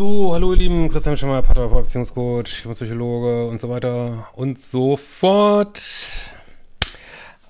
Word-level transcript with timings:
So, 0.00 0.32
hallo 0.32 0.54
ihr 0.54 0.60
Lieben, 0.60 0.88
Christian 0.88 1.14
Schimmer, 1.14 1.42
Paartherapeut, 1.42 1.82
Beziehungscoach, 1.82 2.66
Psychologe 2.72 3.46
und 3.46 3.60
so 3.60 3.68
weiter 3.68 4.28
und 4.32 4.58
so 4.58 4.96
fort. 4.96 5.82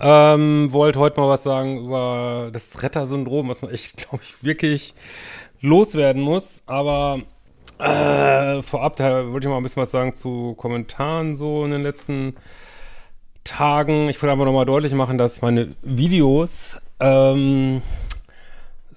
Ähm, 0.01 0.73
wollte 0.73 0.99
heute 0.99 1.21
mal 1.21 1.29
was 1.29 1.45
sagen 1.45 1.85
über 1.85 2.51
das 2.53 2.83
Retter-Syndrom, 2.83 3.49
was 3.49 3.63
man 3.63 3.71
echt, 3.71 3.97
glaube 4.09 4.25
ich, 4.25 4.43
wirklich 4.43 4.95
loswerden 5.61 6.21
muss. 6.23 6.65
Aber 6.67 7.21
äh, 7.79 8.63
vorab, 8.63 8.97
da 8.97 9.31
wollte 9.31 9.47
ich 9.47 9.49
mal 9.49 9.59
ein 9.59 9.63
bisschen 9.63 9.83
was 9.83 9.93
sagen 9.93 10.13
zu 10.13 10.55
Kommentaren 10.57 11.37
so 11.37 11.65
in 11.65 11.71
den 11.71 11.85
letzten 11.85 12.35
Tagen. 13.45 14.09
Ich 14.09 14.21
wollte 14.21 14.33
einfach 14.33 14.45
nochmal 14.45 14.67
deutlich 14.67 14.93
machen, 14.93 15.19
dass 15.19 15.41
meine 15.41 15.77
Videos 15.83 16.79
ähm, 16.99 17.81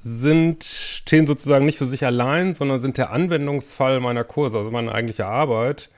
sind, 0.04 0.64
stehen 0.64 1.26
sozusagen 1.26 1.66
nicht 1.66 1.78
für 1.78 1.86
sich 1.86 2.06
allein, 2.06 2.54
sondern 2.54 2.80
sind 2.80 2.98
der 2.98 3.12
Anwendungsfall 3.12 4.00
meiner 4.02 4.24
Kurse, 4.24 4.58
also 4.58 4.70
meine 4.70 4.94
eigentliche 4.94 5.26
Arbeit 5.26 5.90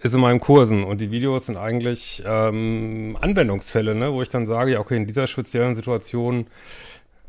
ist 0.00 0.14
in 0.14 0.20
meinen 0.20 0.40
Kursen. 0.40 0.84
Und 0.84 1.00
die 1.00 1.10
Videos 1.10 1.46
sind 1.46 1.56
eigentlich 1.56 2.22
ähm, 2.26 3.16
Anwendungsfälle, 3.20 3.94
ne, 3.94 4.12
wo 4.12 4.20
ich 4.20 4.28
dann 4.28 4.46
sage, 4.46 4.72
ja, 4.72 4.80
okay, 4.80 4.96
in 4.96 5.06
dieser 5.06 5.26
speziellen 5.26 5.74
Situation 5.74 6.46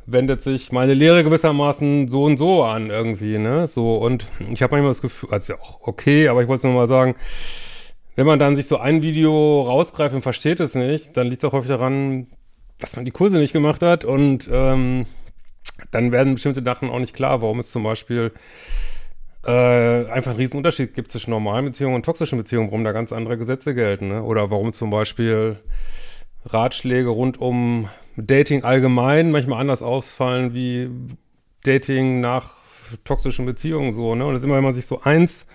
wendet 0.05 0.41
sich 0.41 0.71
meine 0.71 0.93
Lehre 0.93 1.23
gewissermaßen 1.23 2.09
so 2.09 2.23
und 2.23 2.37
so 2.37 2.63
an 2.63 2.89
irgendwie, 2.89 3.37
ne, 3.37 3.67
so. 3.67 3.97
Und 3.97 4.25
ich 4.51 4.61
habe 4.61 4.71
manchmal 4.71 4.89
das 4.89 5.01
Gefühl, 5.01 5.29
also 5.31 5.53
ja 5.53 5.59
auch 5.59 5.81
okay, 5.81 6.27
aber 6.27 6.41
ich 6.41 6.47
wollte 6.47 6.59
es 6.59 6.63
nur 6.65 6.73
mal 6.73 6.87
sagen, 6.87 7.15
wenn 8.15 8.25
man 8.25 8.39
dann 8.39 8.55
sich 8.55 8.67
so 8.67 8.77
ein 8.77 9.01
Video 9.01 9.61
rausgreift 9.61 10.13
und 10.13 10.21
versteht 10.21 10.59
es 10.59 10.75
nicht, 10.75 11.15
dann 11.15 11.27
liegt 11.27 11.43
es 11.43 11.49
auch 11.49 11.53
häufig 11.53 11.69
daran, 11.69 12.27
dass 12.79 12.95
man 12.95 13.05
die 13.05 13.11
Kurse 13.11 13.37
nicht 13.37 13.53
gemacht 13.53 13.81
hat. 13.81 14.03
Und 14.03 14.49
ähm, 14.51 15.05
dann 15.91 16.11
werden 16.11 16.35
bestimmte 16.35 16.63
Sachen 16.63 16.89
auch 16.89 16.99
nicht 16.99 17.15
klar, 17.15 17.41
warum 17.41 17.59
es 17.59 17.71
zum 17.71 17.83
Beispiel 17.83 18.31
äh, 19.45 20.05
einfach 20.09 20.31
einen 20.31 20.39
riesen 20.39 20.57
Unterschied 20.57 20.93
gibt 20.93 21.11
zwischen 21.11 21.31
normalen 21.31 21.65
Beziehungen 21.65 21.95
und 21.95 22.05
toxischen 22.05 22.37
Beziehungen, 22.37 22.67
warum 22.67 22.83
da 22.83 22.91
ganz 22.91 23.11
andere 23.11 23.37
Gesetze 23.37 23.75
gelten, 23.75 24.07
ne? 24.07 24.23
Oder 24.23 24.49
warum 24.51 24.71
zum 24.73 24.89
Beispiel 24.89 25.57
Ratschläge 26.45 27.09
rund 27.09 27.39
um 27.39 27.89
Dating 28.15 28.63
allgemein 28.63 29.31
manchmal 29.31 29.59
anders 29.59 29.81
ausfallen 29.81 30.53
wie 30.53 30.89
Dating 31.63 32.21
nach 32.21 32.51
toxischen 33.03 33.45
Beziehungen 33.45 33.91
so, 33.91 34.15
ne? 34.15 34.25
Und 34.25 34.33
das 34.33 34.41
ist 34.41 34.45
immer, 34.45 34.55
wenn 34.55 34.63
man 34.63 34.73
sich 34.73 34.85
so 34.85 35.01
eins 35.01 35.45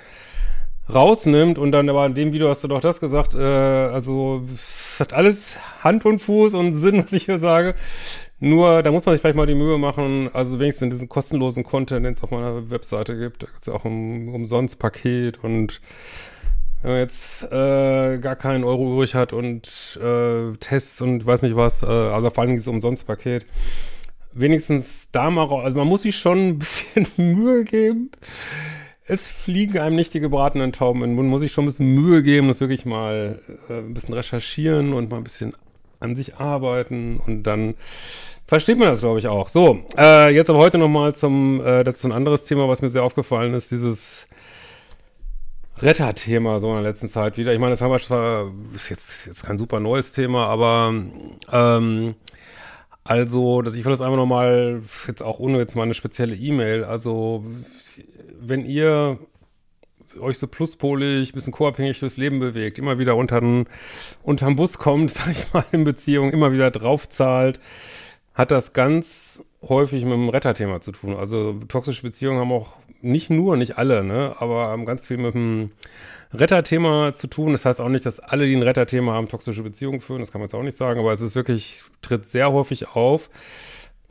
rausnimmt 0.92 1.58
und 1.58 1.72
dann 1.72 1.88
aber 1.88 2.06
in 2.06 2.14
dem 2.14 2.32
Video 2.32 2.48
hast 2.48 2.64
du 2.64 2.68
doch 2.68 2.80
das 2.80 3.00
gesagt, 3.00 3.34
äh, 3.34 3.38
also 3.38 4.42
es 4.54 4.96
hat 4.98 5.12
alles 5.12 5.56
Hand 5.82 6.04
und 6.04 6.18
Fuß 6.18 6.54
und 6.54 6.72
Sinn, 6.74 7.02
was 7.04 7.12
ich 7.12 7.26
hier 7.26 7.38
sage. 7.38 7.74
Nur, 8.40 8.82
da 8.82 8.92
muss 8.92 9.04
man 9.04 9.14
sich 9.14 9.20
vielleicht 9.20 9.36
mal 9.36 9.46
die 9.46 9.54
Mühe 9.54 9.78
machen, 9.78 10.30
also 10.32 10.60
wenigstens 10.60 10.82
in 10.82 10.90
diesen 10.90 11.08
kostenlosen 11.08 11.64
Content, 11.64 12.06
den 12.06 12.12
es 12.12 12.22
auf 12.22 12.30
meiner 12.30 12.70
Webseite 12.70 13.18
gibt, 13.18 13.42
da 13.42 13.46
gibt 13.46 13.60
es 13.62 13.66
ja 13.66 13.74
auch 13.74 13.84
ein 13.84 14.28
Umsonst-Paket 14.28 15.42
und 15.42 15.80
wenn 16.82 16.92
man 16.92 17.00
jetzt 17.00 17.42
äh, 17.50 18.18
gar 18.18 18.36
keinen 18.36 18.62
Euro 18.62 18.94
übrig 18.94 19.16
hat 19.16 19.32
und 19.32 19.98
äh, 20.00 20.52
Tests 20.60 21.00
und 21.00 21.26
weiß 21.26 21.42
nicht 21.42 21.56
was, 21.56 21.82
äh, 21.82 21.86
also 21.86 22.30
vor 22.30 22.42
allem 22.42 22.52
dieses 22.52 22.68
Umsonst-Paket, 22.68 23.44
wenigstens 24.32 25.10
da 25.10 25.30
mal 25.30 25.42
raus, 25.42 25.64
also 25.64 25.76
man 25.76 25.88
muss 25.88 26.02
sich 26.02 26.16
schon 26.16 26.50
ein 26.50 26.58
bisschen 26.60 27.06
Mühe 27.16 27.64
geben. 27.64 28.12
Es 29.04 29.26
fliegen 29.26 29.78
einem 29.78 29.96
nicht 29.96 30.14
die 30.14 30.20
gebratenen 30.20 30.72
Tauben 30.72 31.02
in 31.02 31.10
den 31.10 31.16
Mund, 31.16 31.28
muss 31.28 31.42
ich 31.42 31.50
schon 31.50 31.64
ein 31.64 31.68
bisschen 31.68 31.92
Mühe 31.92 32.22
geben, 32.22 32.46
das 32.46 32.60
wirklich 32.60 32.84
mal 32.84 33.40
äh, 33.68 33.78
ein 33.78 33.94
bisschen 33.94 34.14
recherchieren 34.14 34.92
und 34.92 35.10
mal 35.10 35.16
ein 35.16 35.24
bisschen 35.24 35.54
an 36.00 36.14
sich 36.14 36.36
arbeiten 36.36 37.20
und 37.24 37.42
dann 37.42 37.74
versteht 38.46 38.78
man 38.78 38.88
das, 38.88 39.00
glaube 39.00 39.18
ich, 39.18 39.28
auch. 39.28 39.48
So, 39.48 39.84
äh, 39.96 40.34
jetzt 40.34 40.50
aber 40.50 40.58
heute 40.58 40.78
nochmal 40.78 41.14
zum, 41.14 41.60
äh, 41.64 41.84
das 41.84 41.96
ist 41.96 42.04
ein 42.04 42.12
anderes 42.12 42.44
Thema, 42.44 42.68
was 42.68 42.82
mir 42.82 42.88
sehr 42.88 43.02
aufgefallen 43.02 43.54
ist, 43.54 43.70
dieses 43.70 44.26
Retter-Thema 45.80 46.58
so 46.58 46.68
in 46.68 46.82
der 46.82 46.82
letzten 46.82 47.08
Zeit 47.08 47.36
wieder. 47.36 47.52
Ich 47.52 47.58
meine, 47.58 47.70
das 47.70 47.82
haben 47.82 47.92
wir 47.92 48.00
zwar, 48.00 48.50
ist 48.74 48.88
jetzt, 48.88 49.26
jetzt 49.26 49.44
kein 49.44 49.58
super 49.58 49.80
neues 49.80 50.12
Thema, 50.12 50.46
aber 50.46 50.94
ähm, 51.52 52.14
also, 53.04 53.62
dass 53.62 53.74
ich 53.74 53.84
will 53.84 53.92
das 53.92 54.02
einfach 54.02 54.16
nochmal, 54.16 54.82
jetzt 55.06 55.22
auch 55.22 55.38
ohne 55.38 55.58
jetzt 55.58 55.76
mal 55.76 55.84
eine 55.84 55.94
spezielle 55.94 56.34
E-Mail, 56.34 56.84
also 56.84 57.44
wenn 58.40 58.64
ihr 58.64 59.18
euch 60.20 60.38
so 60.38 60.46
pluspolig, 60.46 61.32
bisschen 61.32 61.52
co-abhängig 61.52 62.00
durchs 62.00 62.16
Leben 62.16 62.40
bewegt, 62.40 62.78
immer 62.78 62.98
wieder 62.98 63.16
unter 63.16 63.40
den, 63.40 63.66
unterm 64.22 64.56
Bus 64.56 64.78
kommt, 64.78 65.10
sag 65.12 65.30
ich 65.30 65.52
mal, 65.52 65.64
in 65.72 65.84
Beziehung, 65.84 66.32
immer 66.32 66.52
wieder 66.52 66.70
draufzahlt, 66.70 67.60
hat 68.34 68.50
das 68.50 68.72
ganz 68.72 69.44
häufig 69.62 70.04
mit 70.04 70.14
dem 70.14 70.28
Retterthema 70.28 70.80
zu 70.80 70.92
tun. 70.92 71.16
Also 71.16 71.54
toxische 71.68 72.02
Beziehungen 72.02 72.38
haben 72.38 72.52
auch 72.52 72.76
nicht 73.00 73.30
nur, 73.30 73.56
nicht 73.56 73.78
alle, 73.78 74.04
ne, 74.04 74.36
aber 74.38 74.68
haben 74.68 74.86
ganz 74.86 75.06
viel 75.06 75.18
mit 75.18 75.34
dem 75.34 75.72
Retterthema 76.32 77.12
zu 77.12 77.26
tun. 77.26 77.52
Das 77.52 77.64
heißt 77.64 77.80
auch 77.80 77.88
nicht, 77.88 78.06
dass 78.06 78.20
alle, 78.20 78.46
die 78.46 78.54
ein 78.54 78.62
Retterthema 78.62 79.12
haben, 79.12 79.28
toxische 79.28 79.62
Beziehungen 79.62 80.00
führen. 80.00 80.20
Das 80.20 80.32
kann 80.32 80.40
man 80.40 80.46
jetzt 80.46 80.54
auch 80.54 80.62
nicht 80.62 80.76
sagen, 80.76 81.00
aber 81.00 81.12
es 81.12 81.20
ist 81.20 81.34
wirklich, 81.34 81.84
tritt 82.02 82.26
sehr 82.26 82.52
häufig 82.52 82.88
auf. 82.88 83.30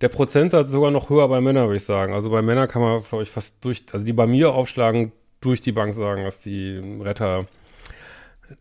Der 0.01 0.09
Prozentsatz 0.09 0.67
ist 0.67 0.73
sogar 0.73 0.91
noch 0.91 1.09
höher 1.09 1.27
bei 1.27 1.41
Männern, 1.41 1.65
würde 1.65 1.77
ich 1.77 1.85
sagen. 1.85 2.13
Also 2.13 2.29
bei 2.29 2.41
Männern 2.41 2.67
kann 2.67 2.81
man, 2.81 3.03
glaube 3.03 3.23
ich, 3.23 3.31
fast 3.31 3.63
durch, 3.65 3.85
also 3.91 4.05
die 4.05 4.13
bei 4.13 4.27
mir 4.27 4.53
aufschlagen, 4.53 5.11
durch 5.41 5.61
die 5.61 5.71
Bank 5.71 5.93
sagen, 5.93 6.23
dass 6.23 6.41
die 6.41 6.81
Retter 7.01 7.45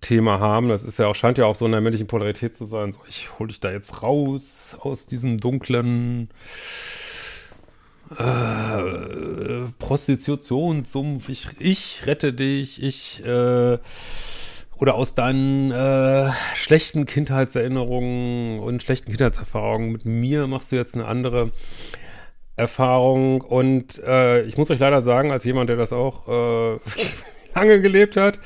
Thema 0.00 0.41
haben. 0.41 0.69
Das 0.69 0.84
ist 0.84 0.98
ja 0.98 1.06
auch, 1.06 1.14
scheint 1.14 1.38
ja 1.38 1.47
auch 1.47 1.54
so 1.54 1.66
in 1.66 1.72
der 1.72 1.81
männlichen 1.81 2.06
Polarität 2.06 2.56
zu 2.56 2.64
sein. 2.64 2.92
So, 2.92 3.00
ich 3.09 3.38
hole 3.38 3.48
dich 3.48 3.60
da 3.60 3.70
jetzt 3.70 4.03
raus 4.03 4.76
aus 4.81 5.06
diesem 5.06 5.38
dunklen 5.38 6.28
äh, 8.19 9.70
Prostitutionssumpf. 9.78 11.28
Ich, 11.28 11.48
ich 11.59 12.06
rette 12.06 12.32
dich. 12.32 12.82
Ich 12.82 13.25
äh, 13.25 13.78
oder 14.78 14.94
aus 14.94 15.15
deinen 15.15 15.70
äh, 15.70 16.31
schlechten 16.54 17.06
Kindheitserinnerungen 17.06 18.60
und 18.60 18.82
schlechten 18.82 19.10
Kindheitserfahrungen 19.10 19.91
mit 19.91 20.04
mir 20.04 20.47
machst 20.47 20.70
du 20.70 20.76
jetzt 20.76 20.94
eine 20.94 21.06
andere 21.06 21.50
Erfahrung. 22.56 23.41
Und 23.41 24.03
äh, 24.05 24.43
ich 24.43 24.56
muss 24.56 24.71
euch 24.71 24.81
leider 24.81 25.00
sagen, 25.00 25.31
als 25.31 25.44
jemand, 25.44 25.71
der 25.71 25.77
das 25.77 25.93
auch 25.93 26.28
äh, 26.28 26.78
lange 27.55 27.81
gelebt 27.81 28.17
hat, 28.17 28.41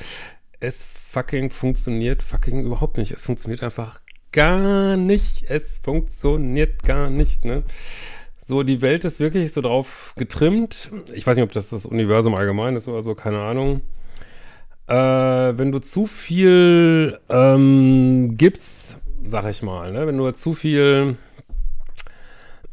es 0.59 0.83
fucking 0.83 1.49
funktioniert 1.49 2.23
fucking 2.23 2.63
überhaupt 2.63 2.97
nicht. 2.97 3.11
Es 3.11 3.25
funktioniert 3.25 3.63
einfach 3.63 4.01
gar 4.31 4.95
nicht. 4.97 5.45
Es 5.49 5.79
funktioniert 5.79 6.83
gar 6.83 7.09
nicht, 7.09 7.43
ne? 7.45 7.63
So, 8.43 8.63
die 8.63 8.81
Welt 8.81 9.03
ist 9.03 9.19
wirklich 9.19 9.53
so 9.53 9.61
drauf 9.61 10.13
getrimmt. 10.17 10.89
Ich 11.13 11.25
weiß 11.25 11.35
nicht, 11.35 11.43
ob 11.43 11.51
das 11.51 11.69
das 11.69 11.85
Universum 11.85 12.35
allgemein 12.35 12.75
ist 12.75 12.87
oder 12.87 13.01
so, 13.03 13.15
keine 13.15 13.39
Ahnung. 13.39 13.81
Äh, 14.87 14.93
wenn 14.95 15.71
du 15.71 15.79
zu 15.79 16.05
viel 16.05 17.19
ähm, 17.29 18.35
gibst, 18.37 18.97
sag 19.23 19.49
ich 19.49 19.61
mal, 19.61 19.91
ne? 19.91 20.07
wenn 20.07 20.17
du 20.17 20.29
zu 20.33 20.53
viel 20.53 21.15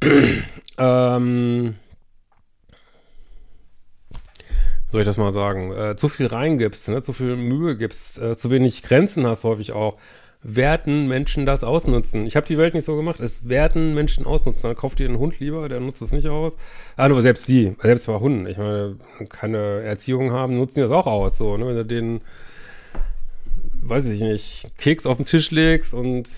ähm, 0.78 1.74
soll 4.90 5.02
ich 5.02 5.06
das 5.06 5.18
mal 5.18 5.32
sagen, 5.32 5.72
äh, 5.72 5.96
zu 5.96 6.08
viel 6.08 6.26
reingibst, 6.26 6.88
ne, 6.88 7.02
zu 7.02 7.12
viel 7.12 7.36
Mühe 7.36 7.76
gibst, 7.76 8.18
äh, 8.18 8.36
zu 8.36 8.50
wenig 8.50 8.82
Grenzen 8.82 9.26
hast 9.26 9.44
häufig 9.44 9.72
auch, 9.72 9.98
werden 10.42 11.08
Menschen 11.08 11.46
das 11.46 11.64
ausnutzen. 11.64 12.26
Ich 12.26 12.36
habe 12.36 12.46
die 12.46 12.58
Welt 12.58 12.74
nicht 12.74 12.84
so 12.84 12.96
gemacht, 12.96 13.18
es 13.18 13.48
werden 13.48 13.94
Menschen 13.94 14.24
ausnutzen. 14.24 14.68
Dann 14.68 14.76
kauft 14.76 15.00
ihr 15.00 15.08
einen 15.08 15.18
Hund 15.18 15.40
lieber, 15.40 15.68
der 15.68 15.80
nutzt 15.80 16.00
es 16.00 16.12
nicht 16.12 16.28
aus. 16.28 16.56
Ah, 16.96 17.06
aber 17.06 17.22
selbst 17.22 17.48
die, 17.48 17.74
selbst 17.82 18.06
bei 18.06 18.14
Hunden, 18.14 18.46
ich 18.46 18.56
meine, 18.56 18.96
keine 19.28 19.82
Erziehung 19.82 20.30
haben, 20.32 20.56
nutzen 20.56 20.76
die 20.76 20.82
das 20.82 20.92
auch 20.92 21.06
aus, 21.06 21.38
so, 21.38 21.56
ne, 21.56 21.66
wenn 21.66 21.76
du 21.76 21.84
den, 21.84 22.20
weiß 23.82 24.06
ich 24.06 24.20
nicht, 24.20 24.70
Keks 24.78 25.06
auf 25.06 25.16
den 25.16 25.26
Tisch 25.26 25.50
legst 25.50 25.92
und 25.92 26.28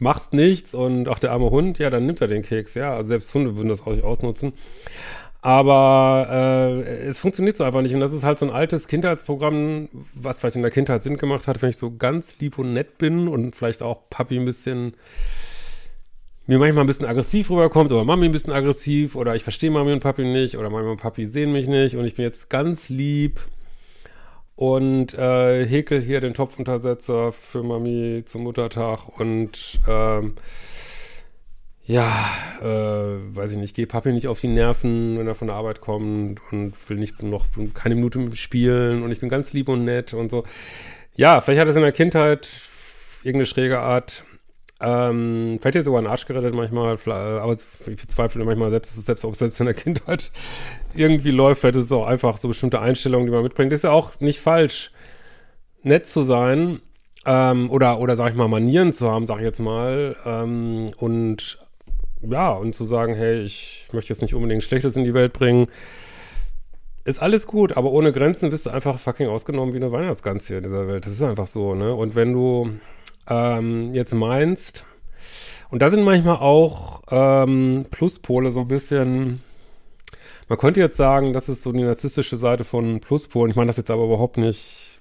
machst 0.00 0.32
nichts 0.32 0.74
und 0.74 1.08
auch 1.08 1.18
der 1.18 1.32
arme 1.32 1.50
Hund, 1.50 1.78
ja, 1.78 1.90
dann 1.90 2.06
nimmt 2.06 2.20
er 2.20 2.26
den 2.26 2.42
Keks, 2.42 2.74
ja. 2.74 2.94
Also 2.94 3.08
selbst 3.08 3.32
Hunde 3.34 3.56
würden 3.56 3.68
das 3.68 3.82
auch 3.82 4.02
ausnutzen. 4.02 4.52
Aber 5.42 6.26
äh, 6.30 7.06
es 7.06 7.18
funktioniert 7.18 7.56
so 7.56 7.64
einfach 7.64 7.80
nicht. 7.80 7.94
Und 7.94 8.00
das 8.00 8.12
ist 8.12 8.24
halt 8.24 8.38
so 8.38 8.46
ein 8.46 8.52
altes 8.52 8.88
Kindheitsprogramm, 8.88 9.88
was 10.14 10.40
vielleicht 10.40 10.56
in 10.56 10.62
der 10.62 10.70
Kindheit 10.70 11.02
Sinn 11.02 11.16
gemacht 11.16 11.46
hat, 11.46 11.62
wenn 11.62 11.70
ich 11.70 11.78
so 11.78 11.96
ganz 11.96 12.38
lieb 12.40 12.58
und 12.58 12.74
nett 12.74 12.98
bin 12.98 13.26
und 13.26 13.56
vielleicht 13.56 13.82
auch 13.82 14.10
Papi 14.10 14.36
ein 14.38 14.44
bisschen 14.44 14.94
mir 16.46 16.58
manchmal 16.58 16.84
ein 16.84 16.88
bisschen 16.88 17.06
aggressiv 17.06 17.48
rüberkommt 17.48 17.92
oder 17.92 18.04
Mami 18.04 18.26
ein 18.26 18.32
bisschen 18.32 18.52
aggressiv 18.52 19.14
oder 19.14 19.36
ich 19.36 19.44
verstehe 19.44 19.70
Mami 19.70 19.92
und 19.92 20.00
Papi 20.00 20.24
nicht 20.24 20.56
oder 20.56 20.68
Mami 20.68 20.88
und 20.88 21.00
Papi 21.00 21.24
sehen 21.24 21.52
mich 21.52 21.68
nicht 21.68 21.94
und 21.96 22.04
ich 22.04 22.16
bin 22.16 22.24
jetzt 22.24 22.50
ganz 22.50 22.88
lieb 22.88 23.40
und 24.60 25.14
äh, 25.14 25.66
häkel 25.66 26.02
hier 26.02 26.20
den 26.20 26.34
Topfuntersetzer 26.34 27.32
für 27.32 27.62
Mami 27.62 28.24
zum 28.26 28.42
Muttertag 28.42 29.08
und 29.18 29.80
ähm, 29.88 30.34
ja, 31.86 32.28
äh, 32.60 32.66
weiß 33.34 33.52
ich 33.52 33.56
nicht, 33.56 33.74
gehe 33.74 33.86
Papi 33.86 34.12
nicht 34.12 34.28
auf 34.28 34.38
die 34.38 34.48
Nerven, 34.48 35.18
wenn 35.18 35.26
er 35.26 35.34
von 35.34 35.46
der 35.46 35.56
Arbeit 35.56 35.80
kommt 35.80 36.42
und 36.52 36.74
will 36.88 36.98
nicht 36.98 37.22
noch 37.22 37.46
keine 37.72 37.94
Minute 37.94 38.18
mit 38.18 38.36
spielen 38.36 39.02
und 39.02 39.10
ich 39.10 39.20
bin 39.20 39.30
ganz 39.30 39.54
lieb 39.54 39.70
und 39.70 39.86
nett 39.86 40.12
und 40.12 40.30
so. 40.30 40.44
Ja, 41.16 41.40
vielleicht 41.40 41.62
hat 41.62 41.68
es 41.68 41.76
in 41.76 41.82
der 41.82 41.92
Kindheit 41.92 42.50
irgendeine 43.22 43.46
schräge 43.46 43.78
Art 43.78 44.24
ähm, 44.80 45.58
vielleicht 45.60 45.74
jetzt 45.74 45.84
sogar 45.84 45.98
einen 45.98 46.06
Arsch 46.06 46.26
gerettet 46.26 46.54
manchmal, 46.54 46.98
äh, 47.06 47.10
aber 47.10 47.52
ich 47.52 47.96
bezweifle 47.96 48.44
manchmal 48.44 48.70
selbst, 48.70 48.90
dass 48.90 48.98
es 48.98 49.04
selbst, 49.04 49.24
auch 49.24 49.34
selbst 49.34 49.60
in 49.60 49.66
der 49.66 49.74
Kindheit 49.76 50.32
irgendwie 50.94 51.30
läuft. 51.30 51.60
Vielleicht 51.60 51.76
ist 51.76 51.84
es 51.84 51.92
auch 51.92 52.06
einfach 52.06 52.38
so 52.38 52.48
bestimmte 52.48 52.80
Einstellungen, 52.80 53.26
die 53.26 53.32
man 53.32 53.42
mitbringt. 53.42 53.72
Ist 53.72 53.84
ja 53.84 53.90
auch 53.90 54.18
nicht 54.20 54.40
falsch, 54.40 54.90
nett 55.82 56.06
zu 56.06 56.22
sein 56.22 56.80
ähm, 57.26 57.70
oder, 57.70 58.00
oder 58.00 58.16
sag 58.16 58.30
ich 58.30 58.36
mal, 58.36 58.48
Manieren 58.48 58.92
zu 58.92 59.10
haben, 59.10 59.26
sag 59.26 59.38
ich 59.38 59.44
jetzt 59.44 59.60
mal. 59.60 60.16
Ähm, 60.24 60.90
und 60.96 61.58
ja, 62.22 62.52
und 62.52 62.74
zu 62.74 62.84
sagen, 62.84 63.14
hey, 63.14 63.40
ich 63.40 63.88
möchte 63.92 64.12
jetzt 64.12 64.22
nicht 64.22 64.34
unbedingt 64.34 64.62
Schlechtes 64.62 64.96
in 64.96 65.04
die 65.04 65.14
Welt 65.14 65.32
bringen. 65.32 65.66
Ist 67.04 67.20
alles 67.20 67.46
gut, 67.46 67.76
aber 67.76 67.90
ohne 67.92 68.12
Grenzen 68.12 68.50
bist 68.50 68.66
du 68.66 68.70
einfach 68.70 68.98
fucking 68.98 69.28
ausgenommen 69.28 69.74
wie 69.74 69.78
eine 69.78 69.90
Weihnachtsgans 69.90 70.46
hier 70.46 70.58
in 70.58 70.64
dieser 70.64 70.86
Welt. 70.86 71.06
Das 71.06 71.12
ist 71.12 71.22
einfach 71.22 71.46
so, 71.46 71.74
ne? 71.74 71.94
Und 71.94 72.14
wenn 72.14 72.32
du 72.32 72.70
ähm, 73.30 73.94
jetzt 73.94 74.12
meinst, 74.12 74.84
und 75.70 75.82
da 75.82 75.88
sind 75.88 76.02
manchmal 76.02 76.36
auch 76.36 77.02
ähm, 77.10 77.86
Pluspole 77.90 78.50
so 78.50 78.60
ein 78.60 78.68
bisschen, 78.68 79.40
man 80.48 80.58
könnte 80.58 80.80
jetzt 80.80 80.96
sagen, 80.96 81.32
das 81.32 81.48
ist 81.48 81.62
so 81.62 81.72
die 81.72 81.82
narzisstische 81.82 82.36
Seite 82.36 82.64
von 82.64 83.00
Pluspolen. 83.00 83.50
Ich 83.50 83.56
meine 83.56 83.68
das 83.68 83.76
jetzt 83.76 83.90
aber 83.90 84.04
überhaupt 84.04 84.36
nicht 84.36 85.00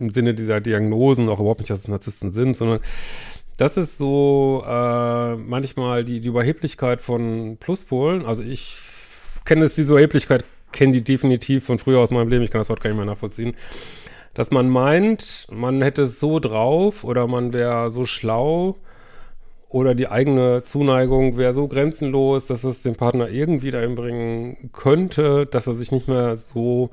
im 0.00 0.10
Sinne 0.10 0.32
dieser 0.32 0.60
Diagnosen, 0.60 1.28
auch 1.28 1.40
überhaupt 1.40 1.60
nicht, 1.60 1.70
dass 1.70 1.80
es 1.80 1.88
Narzissten 1.88 2.30
sind, 2.30 2.56
sondern 2.56 2.80
das 3.58 3.76
ist 3.76 3.98
so 3.98 4.64
äh, 4.66 5.36
manchmal 5.36 6.04
die, 6.04 6.20
die 6.20 6.28
Überheblichkeit 6.28 7.02
von 7.02 7.58
Pluspolen. 7.58 8.24
Also 8.24 8.42
ich 8.42 8.78
kenne 9.44 9.64
es, 9.64 9.74
diese 9.74 9.92
Überheblichkeit, 9.92 10.44
kenne 10.72 10.92
die 10.92 11.02
definitiv 11.02 11.64
von 11.64 11.78
früher 11.78 11.98
aus 11.98 12.12
meinem 12.12 12.28
Leben. 12.28 12.44
Ich 12.44 12.50
kann 12.50 12.60
das 12.60 12.70
Wort 12.70 12.80
gar 12.80 12.90
nicht 12.90 12.96
mehr 12.96 13.06
nachvollziehen 13.06 13.56
dass 14.38 14.52
man 14.52 14.68
meint, 14.68 15.48
man 15.50 15.82
hätte 15.82 16.02
es 16.02 16.20
so 16.20 16.38
drauf 16.38 17.02
oder 17.02 17.26
man 17.26 17.52
wäre 17.52 17.90
so 17.90 18.04
schlau 18.04 18.76
oder 19.68 19.96
die 19.96 20.06
eigene 20.06 20.62
Zuneigung 20.62 21.36
wäre 21.36 21.52
so 21.52 21.66
grenzenlos, 21.66 22.46
dass 22.46 22.62
es 22.62 22.82
den 22.82 22.94
Partner 22.94 23.30
irgendwie 23.30 23.72
dahin 23.72 23.96
bringen 23.96 24.70
könnte, 24.72 25.44
dass 25.46 25.66
er 25.66 25.74
sich 25.74 25.90
nicht 25.90 26.06
mehr 26.06 26.36
so 26.36 26.90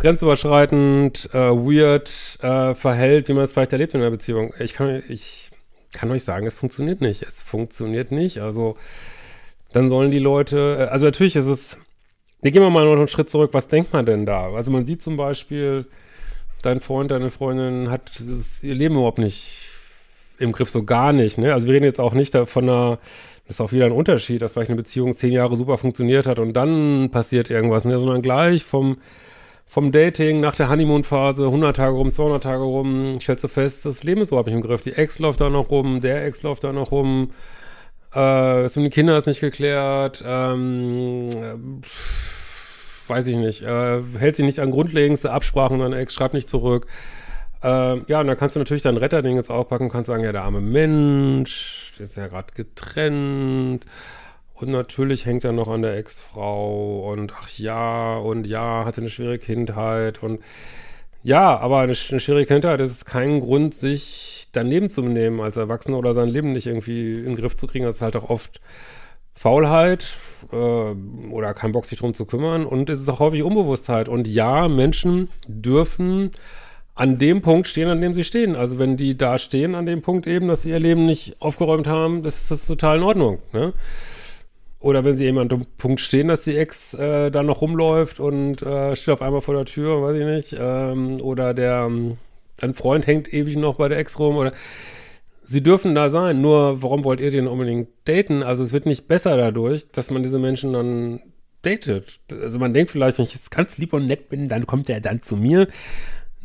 grenzüberschreitend, 0.00 1.30
äh, 1.32 1.52
weird 1.52 2.40
äh, 2.42 2.74
verhält, 2.74 3.28
wie 3.28 3.34
man 3.34 3.44
es 3.44 3.52
vielleicht 3.52 3.72
erlebt 3.72 3.94
in 3.94 4.00
einer 4.00 4.10
Beziehung. 4.10 4.54
Ich 4.58 4.74
kann, 4.74 5.04
ich 5.08 5.52
kann 5.92 6.10
euch 6.10 6.24
sagen, 6.24 6.48
es 6.48 6.56
funktioniert 6.56 7.00
nicht. 7.00 7.22
Es 7.22 7.42
funktioniert 7.42 8.10
nicht. 8.10 8.40
Also 8.40 8.76
dann 9.72 9.86
sollen 9.86 10.10
die 10.10 10.18
Leute, 10.18 10.78
äh, 10.80 10.82
also 10.86 11.04
natürlich 11.04 11.36
ist 11.36 11.46
es, 11.46 11.78
wir 12.42 12.50
gehen 12.50 12.60
mal 12.60 12.84
noch 12.84 12.96
einen 12.96 13.06
Schritt 13.06 13.30
zurück, 13.30 13.50
was 13.52 13.68
denkt 13.68 13.92
man 13.92 14.04
denn 14.04 14.26
da? 14.26 14.52
Also 14.52 14.72
man 14.72 14.84
sieht 14.84 15.00
zum 15.00 15.16
Beispiel, 15.16 15.86
dein 16.64 16.80
Freund, 16.80 17.10
deine 17.10 17.30
Freundin 17.30 17.90
hat 17.90 18.20
das, 18.20 18.62
ihr 18.62 18.74
Leben 18.74 18.96
überhaupt 18.96 19.18
nicht 19.18 19.70
im 20.38 20.52
Griff, 20.52 20.70
so 20.70 20.84
gar 20.84 21.12
nicht. 21.12 21.38
Ne? 21.38 21.52
Also 21.52 21.66
wir 21.66 21.74
reden 21.74 21.84
jetzt 21.84 22.00
auch 22.00 22.14
nicht 22.14 22.36
von 22.36 22.64
einer, 22.64 22.98
das 23.46 23.56
ist 23.56 23.60
auch 23.60 23.72
wieder 23.72 23.86
ein 23.86 23.92
Unterschied, 23.92 24.42
dass 24.42 24.52
vielleicht 24.52 24.70
eine 24.70 24.76
Beziehung 24.76 25.14
zehn 25.14 25.32
Jahre 25.32 25.56
super 25.56 25.78
funktioniert 25.78 26.26
hat 26.26 26.38
und 26.38 26.54
dann 26.54 27.10
passiert 27.10 27.50
irgendwas, 27.50 27.84
ne? 27.84 27.98
sondern 27.98 28.22
gleich 28.22 28.64
vom, 28.64 28.98
vom 29.66 29.92
Dating 29.92 30.40
nach 30.40 30.56
der 30.56 30.68
Honeymoon-Phase, 30.68 31.44
100 31.46 31.76
Tage 31.76 31.94
rum, 31.94 32.10
200 32.10 32.42
Tage 32.42 32.62
rum, 32.62 33.20
stellst 33.20 33.44
du 33.44 33.48
fest, 33.48 33.86
das 33.86 34.02
Leben 34.02 34.22
ist 34.22 34.28
überhaupt 34.28 34.48
nicht 34.48 34.56
im 34.56 34.62
Griff. 34.62 34.80
Die 34.80 34.92
Ex 34.92 35.18
läuft 35.18 35.40
da 35.40 35.50
noch 35.50 35.70
rum, 35.70 36.00
der 36.00 36.24
Ex 36.24 36.42
läuft 36.42 36.64
da 36.64 36.72
noch 36.72 36.90
rum, 36.90 37.30
äh, 38.12 38.16
das 38.16 38.76
mit 38.76 38.86
den 38.86 38.92
Kindern 38.92 39.16
ist 39.16 39.26
nicht 39.26 39.40
geklärt, 39.40 40.22
ähm, 40.26 41.28
äh, 41.30 41.54
weiß 43.08 43.26
ich 43.28 43.36
nicht, 43.36 43.62
äh, 43.62 44.02
hält 44.18 44.36
sich 44.36 44.44
nicht 44.44 44.60
an 44.60 44.70
grundlegendste 44.70 45.30
Absprachen, 45.30 45.78
dein 45.78 45.92
Ex 45.92 46.14
schreibt 46.14 46.34
nicht 46.34 46.48
zurück. 46.48 46.86
Äh, 47.62 48.00
ja, 48.06 48.20
und 48.20 48.26
dann 48.26 48.36
kannst 48.36 48.56
du 48.56 48.60
natürlich 48.60 48.82
dein 48.82 48.96
Retterding 48.96 49.36
jetzt 49.36 49.50
aufpacken 49.50 49.86
und 49.86 49.92
kannst 49.92 50.08
sagen, 50.08 50.22
ja, 50.22 50.32
der 50.32 50.42
arme 50.42 50.60
Mensch, 50.60 51.92
der 51.98 52.04
ist 52.04 52.16
ja 52.16 52.26
gerade 52.26 52.52
getrennt. 52.54 53.86
Und 54.54 54.68
natürlich 54.70 55.26
hängt 55.26 55.44
er 55.44 55.52
noch 55.52 55.68
an 55.68 55.82
der 55.82 55.96
Ex-Frau 55.96 57.10
und 57.10 57.32
ach 57.36 57.48
ja, 57.58 58.16
und 58.18 58.46
ja, 58.46 58.84
hatte 58.84 59.00
eine 59.00 59.10
schwere 59.10 59.38
Kindheit 59.38 60.22
und 60.22 60.40
ja, 61.24 61.58
aber 61.58 61.80
eine, 61.80 61.94
eine 62.10 62.20
schwere 62.20 62.44
Kindheit 62.46 62.80
ist 62.80 63.06
kein 63.06 63.40
Grund, 63.40 63.74
sich 63.74 64.48
daneben 64.52 64.88
zu 64.88 65.02
nehmen 65.02 65.40
als 65.40 65.56
Erwachsener 65.56 65.98
oder 65.98 66.14
sein 66.14 66.28
Leben 66.28 66.52
nicht 66.52 66.66
irgendwie 66.66 67.14
in 67.14 67.24
den 67.24 67.36
Griff 67.36 67.56
zu 67.56 67.66
kriegen. 67.66 67.84
Das 67.84 67.96
ist 67.96 68.02
halt 68.02 68.14
auch 68.14 68.30
oft 68.30 68.60
Faulheit 69.34 70.16
äh, 70.52 70.56
oder 70.56 71.54
kein 71.54 71.72
Bock, 71.72 71.84
sich 71.84 71.98
drum 71.98 72.14
zu 72.14 72.24
kümmern. 72.24 72.66
Und 72.66 72.90
es 72.90 73.00
ist 73.00 73.08
auch 73.08 73.20
häufig 73.20 73.42
Unbewusstheit. 73.42 74.08
Und 74.08 74.28
ja, 74.28 74.68
Menschen 74.68 75.28
dürfen 75.46 76.30
an 76.94 77.18
dem 77.18 77.42
Punkt 77.42 77.66
stehen, 77.66 77.88
an 77.88 78.00
dem 78.00 78.14
sie 78.14 78.24
stehen. 78.24 78.54
Also 78.54 78.78
wenn 78.78 78.96
die 78.96 79.16
da 79.16 79.38
stehen, 79.38 79.74
an 79.74 79.86
dem 79.86 80.02
Punkt 80.02 80.26
eben, 80.26 80.48
dass 80.48 80.62
sie 80.62 80.70
ihr 80.70 80.78
Leben 80.78 81.06
nicht 81.06 81.36
aufgeräumt 81.40 81.86
haben, 81.86 82.22
das 82.22 82.42
ist 82.42 82.50
das 82.50 82.66
total 82.66 82.98
in 82.98 83.02
Ordnung. 83.02 83.38
Ne? 83.52 83.72
Oder 84.78 85.04
wenn 85.04 85.16
sie 85.16 85.24
eben 85.24 85.38
an 85.38 85.48
dem 85.48 85.64
Punkt 85.78 86.00
stehen, 86.00 86.28
dass 86.28 86.44
die 86.44 86.56
Ex 86.56 86.94
äh, 86.94 87.30
da 87.30 87.42
noch 87.42 87.62
rumläuft 87.62 88.20
und 88.20 88.62
äh, 88.62 88.94
steht 88.94 89.14
auf 89.14 89.22
einmal 89.22 89.40
vor 89.40 89.54
der 89.54 89.64
Tür, 89.64 90.02
weiß 90.02 90.16
ich 90.16 90.26
nicht. 90.26 90.56
Ähm, 90.60 91.20
oder 91.22 91.54
der 91.54 91.90
ein 92.60 92.74
Freund 92.74 93.06
hängt 93.06 93.32
ewig 93.32 93.56
noch 93.56 93.76
bei 93.76 93.88
der 93.88 93.98
Ex 93.98 94.18
rum. 94.18 94.36
Oder 94.36 94.52
Sie 95.44 95.62
dürfen 95.62 95.94
da 95.94 96.08
sein, 96.08 96.40
nur 96.40 96.82
warum 96.82 97.04
wollt 97.04 97.20
ihr 97.20 97.30
den 97.30 97.46
unbedingt 97.46 97.88
daten? 98.06 98.42
Also 98.42 98.62
es 98.62 98.72
wird 98.72 98.86
nicht 98.86 99.08
besser 99.08 99.36
dadurch, 99.36 99.90
dass 99.92 100.10
man 100.10 100.22
diese 100.22 100.38
Menschen 100.38 100.72
dann 100.72 101.20
datet. 101.62 102.20
Also 102.30 102.58
man 102.58 102.72
denkt 102.72 102.90
vielleicht, 102.90 103.18
wenn 103.18 103.26
ich 103.26 103.34
jetzt 103.34 103.50
ganz 103.50 103.76
lieb 103.78 103.92
und 103.92 104.06
nett 104.06 104.28
bin, 104.28 104.48
dann 104.48 104.66
kommt 104.66 104.88
er 104.88 105.00
dann 105.00 105.22
zu 105.22 105.36
mir. 105.36 105.68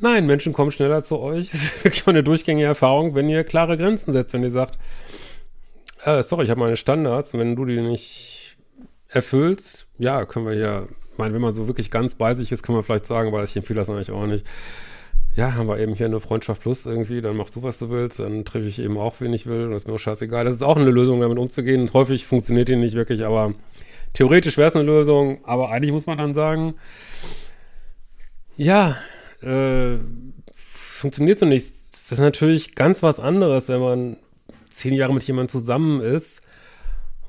Nein, 0.01 0.25
Menschen 0.25 0.53
kommen 0.53 0.71
schneller 0.71 1.03
zu 1.03 1.19
euch. 1.19 1.49
Es 1.53 1.63
ist 1.63 1.83
wirklich 1.83 2.07
eine 2.07 2.23
durchgängige 2.23 2.67
Erfahrung, 2.67 3.15
wenn 3.15 3.29
ihr 3.29 3.43
klare 3.43 3.77
Grenzen 3.77 4.11
setzt, 4.11 4.33
wenn 4.33 4.43
ihr 4.43 4.51
sagt, 4.51 4.77
äh, 6.03 6.23
sorry, 6.23 6.45
ich 6.45 6.49
habe 6.49 6.59
meine 6.59 6.77
Standards 6.77 7.33
und 7.33 7.39
wenn 7.39 7.55
du 7.55 7.65
die 7.65 7.81
nicht 7.81 8.57
erfüllst, 9.07 9.87
ja, 9.97 10.25
können 10.25 10.45
wir 10.45 10.55
ja, 10.55 10.83
ich 10.83 11.17
meine, 11.17 11.33
wenn 11.33 11.41
man 11.41 11.53
so 11.53 11.67
wirklich 11.67 11.91
ganz 11.91 12.15
bei 12.15 12.33
sich 12.33 12.51
ist, 12.51 12.63
kann 12.63 12.75
man 12.75 12.83
vielleicht 12.83 13.05
sagen, 13.05 13.29
aber 13.29 13.43
ich 13.43 13.55
empfehle 13.55 13.79
das 13.79 13.89
eigentlich 13.89 14.11
auch 14.11 14.25
nicht 14.25 14.45
ja, 15.39 15.55
haben 15.55 15.69
wir 15.69 15.79
eben 15.79 15.93
hier 15.95 16.07
eine 16.07 16.19
Freundschaft 16.19 16.61
plus 16.61 16.85
irgendwie, 16.85 17.21
dann 17.21 17.37
mach 17.37 17.49
du, 17.49 17.63
was 17.63 17.79
du 17.79 17.89
willst, 17.89 18.19
dann 18.19 18.43
treffe 18.43 18.67
ich 18.67 18.77
eben 18.79 18.97
auch, 18.97 19.15
wen 19.19 19.31
ich 19.31 19.45
will, 19.45 19.63
und 19.63 19.71
das 19.71 19.83
ist 19.83 19.87
mir 19.87 19.93
auch 19.93 19.99
scheißegal. 19.99 20.43
Das 20.43 20.53
ist 20.53 20.63
auch 20.63 20.75
eine 20.75 20.89
Lösung, 20.89 21.21
damit 21.21 21.37
umzugehen. 21.37 21.89
Häufig 21.93 22.25
funktioniert 22.25 22.67
die 22.67 22.75
nicht 22.75 22.93
wirklich, 22.93 23.23
aber 23.23 23.53
theoretisch 24.11 24.57
wäre 24.57 24.67
es 24.67 24.75
eine 24.75 24.83
Lösung, 24.83 25.39
aber 25.45 25.69
eigentlich 25.69 25.93
muss 25.93 26.07
man 26.07 26.17
dann 26.17 26.33
sagen, 26.33 26.73
ja, 28.57 28.97
äh, 29.41 29.95
funktioniert 30.73 31.39
so 31.39 31.45
nicht. 31.45 31.69
Das 31.93 32.11
ist 32.11 32.19
natürlich 32.19 32.75
ganz 32.75 33.01
was 33.01 33.21
anderes, 33.21 33.69
wenn 33.69 33.79
man 33.79 34.17
zehn 34.67 34.93
Jahre 34.93 35.13
mit 35.13 35.23
jemandem 35.23 35.47
zusammen 35.47 36.01
ist 36.01 36.41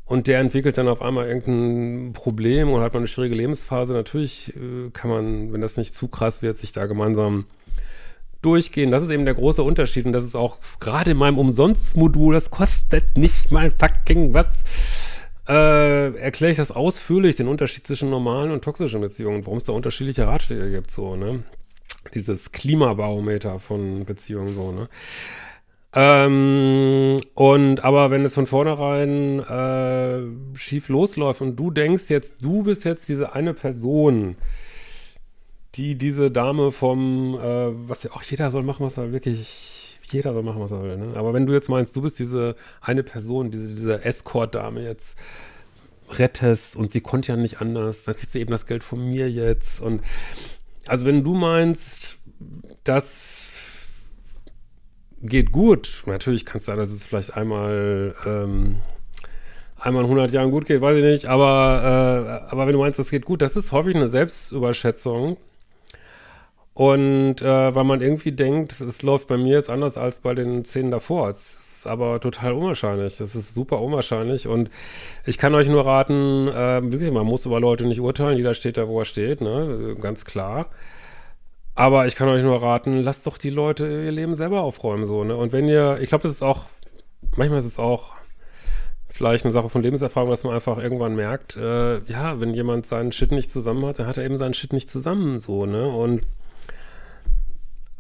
und 0.05 0.27
der 0.27 0.41
entwickelt 0.41 0.79
dann 0.79 0.89
auf 0.89 1.01
einmal 1.01 1.29
irgendein 1.29 2.13
Problem 2.13 2.73
und 2.73 2.81
hat 2.81 2.93
man 2.93 3.03
eine 3.03 3.07
schwierige 3.07 3.37
Lebensphase. 3.37 3.93
Natürlich 3.93 4.53
äh, 4.57 4.91
kann 4.93 5.11
man, 5.11 5.53
wenn 5.53 5.61
das 5.61 5.77
nicht 5.77 5.95
zu 5.95 6.09
krass 6.09 6.43
wird, 6.43 6.59
sich 6.59 6.73
da 6.73 6.87
gemeinsam 6.87 7.45
durchgehen. 8.43 8.91
Das 8.91 9.03
ist 9.03 9.11
eben 9.11 9.25
der 9.25 9.35
große 9.35 9.63
Unterschied 9.63 10.07
und 10.07 10.13
das 10.13 10.25
ist 10.25 10.35
auch 10.35 10.59
gerade 10.81 11.13
in 11.13 11.17
meinem 11.17 11.39
Umsonstmodul, 11.39 12.35
das 12.35 12.51
kostet 12.51 13.17
nicht 13.17 13.51
mal 13.51 13.71
fucking 13.71 14.35
was, 14.35 14.65
äh, 15.49 16.15
erkläre 16.17 16.53
ich 16.53 16.59
das 16.59 16.71
ausführlich, 16.71 17.37
den 17.37 17.49
Unterschied 17.49 17.87
zwischen 17.87 18.11
normalen 18.11 18.51
und 18.51 18.63
toxischen 18.63 19.01
Beziehungen, 19.01 19.45
warum 19.45 19.59
es 19.59 19.65
da 19.65 19.73
unterschiedliche 19.73 20.27
Ratschläge 20.27 20.71
gibt, 20.71 20.91
so, 20.91 21.17
ne? 21.17 21.43
Dieses 22.15 22.53
Klimabarometer 22.53 23.59
von 23.59 24.05
Beziehungen, 24.05 24.55
so, 24.55 24.73
ne? 24.73 24.89
Ähm, 25.93 27.21
und 27.35 27.83
aber 27.83 28.13
wenn 28.13 28.25
es 28.25 28.35
von 28.35 28.47
vornherein 28.47 29.41
äh, 29.41 30.57
schief 30.57 30.89
losläuft 30.89 31.41
und 31.41 31.57
du 31.57 31.73
denkst 31.73 32.05
jetzt, 32.11 32.45
du 32.45 32.63
bist 32.63 32.85
jetzt 32.85 33.09
diese 33.09 33.33
eine 33.35 33.55
Person, 33.55 34.37
die 35.75 35.97
diese 35.97 36.31
Dame 36.31 36.73
vom, 36.73 37.35
äh, 37.35 37.89
was 37.89 38.03
ja 38.03 38.13
auch 38.13 38.23
jeder 38.23 38.51
soll 38.51 38.63
machen, 38.63 38.85
was 38.85 38.97
er 38.97 39.13
wirklich, 39.13 39.99
jeder 40.11 40.33
soll 40.33 40.43
machen, 40.43 40.61
was 40.61 40.73
er 40.73 40.83
will. 40.83 40.97
Ne? 40.97 41.17
Aber 41.17 41.33
wenn 41.33 41.47
du 41.47 41.53
jetzt 41.53 41.69
meinst, 41.69 41.95
du 41.95 42.03
bist 42.03 42.19
diese 42.19 42.57
eine 42.81 43.03
Person, 43.03 43.51
diese, 43.51 43.69
diese 43.69 44.05
Escort-Dame 44.05 44.83
jetzt 44.83 45.17
rettest 46.11 46.75
und 46.75 46.91
sie 46.91 47.01
konnte 47.01 47.33
ja 47.33 47.37
nicht 47.37 47.61
anders, 47.61 48.05
dann 48.05 48.17
kriegst 48.17 48.35
du 48.35 48.41
eben 48.41 48.51
das 48.51 48.67
Geld 48.67 48.83
von 48.83 49.09
mir 49.09 49.31
jetzt. 49.31 49.81
Und 49.81 50.03
also 50.87 51.07
wenn 51.07 51.23
du 51.23 51.35
meinst, 51.35 52.19
das 52.83 53.51
geht 55.23 55.53
gut, 55.53 56.03
natürlich 56.07 56.45
kannst 56.47 56.69
du, 56.69 56.75
das 56.75 56.91
ist 56.91 57.07
vielleicht 57.07 57.37
einmal 57.37 58.15
ähm, 58.27 58.79
einmal 59.81 60.05
in 60.05 60.11
100 60.11 60.33
Jahren 60.33 60.51
gut 60.51 60.67
geht, 60.67 60.81
weiß 60.81 60.97
ich 60.97 61.05
nicht, 61.05 61.27
aber, 61.27 62.47
äh, 62.49 62.51
aber 62.51 62.67
wenn 62.67 62.75
du 62.75 62.81
meinst, 62.81 62.99
das 62.99 63.11
geht 63.11 63.25
gut, 63.25 63.43
das 63.43 63.57
ist 63.57 63.73
häufig 63.73 63.97
eine 63.97 64.09
Selbstüberschätzung. 64.09 65.37
Und 66.81 67.43
äh, 67.43 67.75
weil 67.75 67.85
man 67.85 68.01
irgendwie 68.01 68.33
denkt, 68.33 68.73
es 68.73 69.03
läuft 69.03 69.27
bei 69.27 69.37
mir 69.37 69.55
jetzt 69.55 69.69
anders 69.69 69.99
als 69.99 70.21
bei 70.21 70.33
den 70.33 70.65
Szenen 70.65 70.91
davor. 70.91 71.29
Es 71.29 71.77
ist 71.77 71.87
aber 71.87 72.21
total 72.21 72.55
unwahrscheinlich. 72.55 73.21
Es 73.21 73.35
ist 73.35 73.53
super 73.53 73.83
unwahrscheinlich. 73.83 74.49
Und 74.49 74.71
ich 75.27 75.37
kann 75.37 75.55
euch 75.55 75.69
nur 75.69 75.85
raten, 75.85 76.49
äh, 76.49 76.81
wirklich, 76.91 77.11
man 77.11 77.27
muss 77.27 77.45
über 77.45 77.61
Leute 77.61 77.85
nicht 77.85 78.01
urteilen. 78.01 78.39
Jeder 78.39 78.55
steht 78.55 78.79
da, 78.79 78.89
wo 78.89 78.99
er 78.99 79.05
steht, 79.05 79.43
ne? 79.43 79.95
Ganz 80.01 80.25
klar. 80.25 80.71
Aber 81.75 82.07
ich 82.07 82.17
kann 82.17 82.31
euch 82.31 82.43
nur 82.43 82.63
raten, 82.63 83.03
lasst 83.03 83.27
doch 83.27 83.37
die 83.37 83.51
Leute 83.51 83.85
ihr 83.85 84.13
Leben 84.13 84.35
selber 84.35 84.63
aufräumen, 84.63 85.05
so, 85.05 85.23
ne? 85.23 85.37
Und 85.37 85.53
wenn 85.53 85.69
ihr, 85.69 85.99
ich 86.01 86.09
glaube, 86.09 86.23
das 86.23 86.33
ist 86.33 86.43
auch, 86.43 86.63
manchmal 87.37 87.59
ist 87.59 87.67
es 87.67 87.79
auch 87.79 88.15
vielleicht 89.11 89.45
eine 89.45 89.53
Sache 89.53 89.69
von 89.69 89.83
Lebenserfahrung, 89.83 90.31
dass 90.31 90.45
man 90.45 90.55
einfach 90.55 90.79
irgendwann 90.79 91.15
merkt, 91.15 91.59
äh, 91.59 91.99
ja, 92.05 92.41
wenn 92.41 92.55
jemand 92.55 92.87
seinen 92.87 93.13
Shit 93.13 93.33
nicht 93.33 93.51
zusammen 93.51 93.85
hat, 93.85 93.99
dann 93.99 94.07
hat 94.07 94.17
er 94.17 94.25
eben 94.25 94.39
seinen 94.39 94.55
Shit 94.55 94.73
nicht 94.73 94.91
zusammen, 94.91 95.41
so, 95.41 95.67
ne? 95.67 95.87
Und 95.87 96.23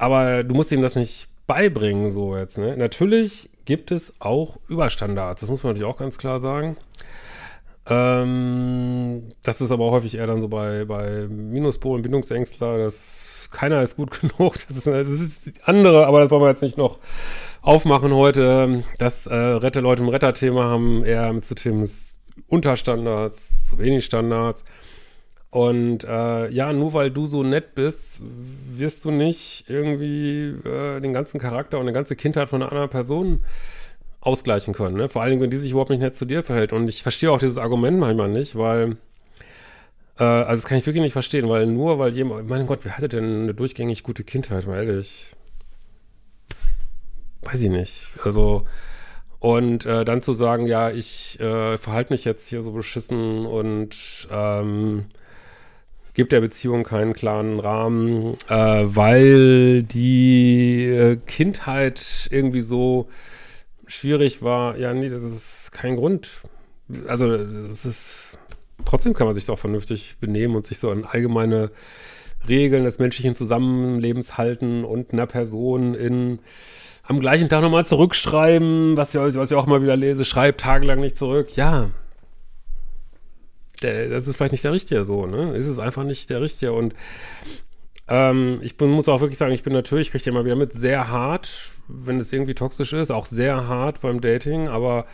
aber 0.00 0.44
du 0.44 0.54
musst 0.54 0.72
ihm 0.72 0.80
das 0.80 0.96
nicht 0.96 1.28
beibringen, 1.46 2.10
so 2.10 2.34
jetzt, 2.34 2.56
ne? 2.56 2.74
Natürlich 2.74 3.50
gibt 3.66 3.90
es 3.90 4.14
auch 4.18 4.56
Überstandards, 4.66 5.42
das 5.42 5.50
muss 5.50 5.62
man 5.62 5.72
natürlich 5.72 5.92
auch 5.92 5.98
ganz 5.98 6.16
klar 6.16 6.38
sagen. 6.38 6.78
Ähm, 7.86 9.28
das 9.42 9.60
ist 9.60 9.70
aber 9.70 9.90
häufig 9.90 10.16
eher 10.16 10.26
dann 10.26 10.40
so 10.40 10.48
bei, 10.48 10.86
bei 10.86 11.26
Minuspolen, 11.28 12.02
Bindungsängstler, 12.02 12.78
dass 12.78 13.48
keiner 13.50 13.82
ist 13.82 13.96
gut 13.96 14.18
genug. 14.20 14.54
Das 14.68 14.76
ist, 14.78 14.86
das 14.86 15.08
ist 15.08 15.68
andere, 15.68 16.06
aber 16.06 16.20
das 16.20 16.30
wollen 16.30 16.42
wir 16.42 16.48
jetzt 16.48 16.62
nicht 16.62 16.78
noch 16.78 16.98
aufmachen 17.60 18.14
heute. 18.14 18.82
Das 18.98 19.26
äh, 19.26 19.34
Rette 19.34 19.80
Leute 19.80 20.02
im 20.02 20.08
Retter-Thema 20.08 20.64
haben 20.64 21.04
eher 21.04 21.42
zu 21.42 21.54
Themen 21.54 21.86
Unterstandards, 22.48 23.66
zu 23.66 23.78
wenig 23.78 24.06
Standards. 24.06 24.64
Und 25.50 26.04
äh, 26.04 26.48
ja, 26.50 26.72
nur 26.72 26.92
weil 26.92 27.10
du 27.10 27.26
so 27.26 27.42
nett 27.42 27.74
bist, 27.74 28.22
wirst 28.68 29.04
du 29.04 29.10
nicht 29.10 29.64
irgendwie 29.68 30.54
äh, 30.64 31.00
den 31.00 31.12
ganzen 31.12 31.40
Charakter 31.40 31.78
und 31.78 31.84
eine 31.84 31.92
ganze 31.92 32.14
Kindheit 32.14 32.48
von 32.48 32.62
einer 32.62 32.70
anderen 32.70 32.90
Person 32.90 33.42
ausgleichen 34.20 34.74
können. 34.74 34.96
Ne? 34.96 35.08
Vor 35.08 35.22
allen 35.22 35.30
Dingen, 35.30 35.42
wenn 35.42 35.50
die 35.50 35.56
sich 35.56 35.72
überhaupt 35.72 35.90
nicht 35.90 36.00
nett 36.00 36.14
zu 36.14 36.24
dir 36.24 36.44
verhält. 36.44 36.72
Und 36.72 36.88
ich 36.88 37.02
verstehe 37.02 37.32
auch 37.32 37.38
dieses 37.38 37.58
Argument 37.58 37.98
manchmal 37.98 38.28
nicht, 38.28 38.56
weil, 38.56 38.96
äh, 40.18 40.24
also 40.24 40.62
das 40.62 40.68
kann 40.68 40.78
ich 40.78 40.86
wirklich 40.86 41.02
nicht 41.02 41.14
verstehen, 41.14 41.48
weil 41.48 41.66
nur 41.66 41.98
weil 41.98 42.14
jemand, 42.14 42.48
mein 42.48 42.66
Gott, 42.66 42.80
wer 42.84 42.96
hatte 42.96 43.08
denn 43.08 43.42
eine 43.42 43.54
durchgängig 43.54 44.04
gute 44.04 44.22
Kindheit, 44.22 44.68
mal 44.68 44.76
ehrlich? 44.84 45.34
Weiß 47.42 47.60
ich 47.60 47.70
nicht. 47.70 48.10
Also, 48.22 48.66
und 49.40 49.86
äh, 49.86 50.04
dann 50.04 50.22
zu 50.22 50.32
sagen, 50.34 50.66
ja, 50.66 50.90
ich 50.90 51.40
äh, 51.40 51.78
verhalte 51.78 52.12
mich 52.12 52.24
jetzt 52.24 52.46
hier 52.48 52.62
so 52.62 52.72
beschissen 52.72 53.46
und 53.46 54.28
ähm, 54.30 55.06
gibt 56.20 56.32
der 56.32 56.42
Beziehung 56.42 56.84
keinen 56.84 57.14
klaren 57.14 57.58
Rahmen, 57.60 58.36
äh, 58.50 58.82
weil 58.84 59.82
die 59.82 60.84
äh, 60.84 61.16
Kindheit 61.16 62.28
irgendwie 62.30 62.60
so 62.60 63.08
schwierig 63.86 64.42
war. 64.42 64.76
Ja, 64.76 64.92
nee, 64.92 65.08
das 65.08 65.22
ist 65.22 65.72
kein 65.72 65.96
Grund. 65.96 66.28
Also, 67.08 67.38
das 67.38 67.86
ist, 67.86 68.36
trotzdem 68.84 69.14
kann 69.14 69.28
man 69.28 69.32
sich 69.32 69.46
doch 69.46 69.58
vernünftig 69.58 70.18
benehmen 70.20 70.56
und 70.56 70.66
sich 70.66 70.78
so 70.78 70.90
an 70.90 71.06
allgemeine 71.06 71.70
Regeln 72.46 72.84
des 72.84 72.98
menschlichen 72.98 73.34
Zusammenlebens 73.34 74.36
halten 74.36 74.84
und 74.84 75.14
einer 75.14 75.26
Person 75.26 75.94
in 75.94 76.40
am 77.02 77.18
gleichen 77.18 77.48
Tag 77.48 77.62
nochmal 77.62 77.86
zurückschreiben, 77.86 78.98
was, 78.98 79.14
was 79.14 79.50
ich 79.50 79.56
auch 79.56 79.66
mal 79.66 79.80
wieder 79.80 79.96
lese, 79.96 80.26
schreibt 80.26 80.60
tagelang 80.60 81.00
nicht 81.00 81.16
zurück. 81.16 81.56
Ja, 81.56 81.88
der, 83.82 84.08
das 84.08 84.28
ist 84.28 84.36
vielleicht 84.36 84.52
nicht 84.52 84.64
der 84.64 84.72
Richtige 84.72 85.04
so, 85.04 85.26
ne? 85.26 85.54
Ist 85.54 85.66
es 85.66 85.78
einfach 85.78 86.04
nicht 86.04 86.30
der 86.30 86.40
Richtige. 86.40 86.72
Und 86.72 86.94
ähm, 88.08 88.58
ich 88.62 88.76
bin, 88.76 88.90
muss 88.90 89.08
auch 89.08 89.20
wirklich 89.20 89.38
sagen, 89.38 89.52
ich 89.52 89.62
bin 89.62 89.72
natürlich, 89.72 90.10
kriege 90.10 90.22
ich 90.22 90.26
immer 90.26 90.44
wieder 90.44 90.56
mit, 90.56 90.74
sehr 90.74 91.08
hart, 91.08 91.72
wenn 91.88 92.18
es 92.18 92.32
irgendwie 92.32 92.54
toxisch 92.54 92.92
ist, 92.92 93.10
auch 93.10 93.26
sehr 93.26 93.68
hart 93.68 94.00
beim 94.00 94.20
Dating, 94.20 94.68
aber 94.68 95.06